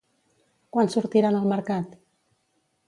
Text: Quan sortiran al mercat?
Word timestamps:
Quan 0.77 0.89
sortiran 0.95 1.39
al 1.41 1.47
mercat? 1.55 1.97